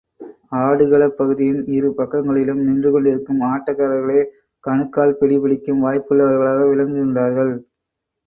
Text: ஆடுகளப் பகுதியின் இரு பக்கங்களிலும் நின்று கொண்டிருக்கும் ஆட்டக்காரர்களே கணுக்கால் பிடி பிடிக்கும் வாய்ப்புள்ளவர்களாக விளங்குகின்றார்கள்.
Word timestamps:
ஆடுகளப் 0.59 1.17
பகுதியின் 1.17 1.59
இரு 1.69 1.89
பக்கங்களிலும் 1.91 2.61
நின்று 2.61 2.89
கொண்டிருக்கும் 2.91 3.43
ஆட்டக்காரர்களே 3.49 4.21
கணுக்கால் 4.63 5.17
பிடி 5.19 5.37
பிடிக்கும் 5.39 5.83
வாய்ப்புள்ளவர்களாக 5.83 6.63
விளங்குகின்றார்கள். 6.71 7.53